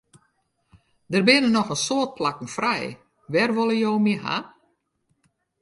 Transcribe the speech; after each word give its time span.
Der 1.13 1.21
binne 1.27 1.49
noch 1.55 1.69
in 1.75 1.81
soad 1.85 2.11
plakken 2.17 2.49
frij, 2.55 2.85
wêr 3.31 3.51
wolle 3.55 3.75
jo 3.83 3.91
my 4.05 4.15
hawwe? 4.23 4.49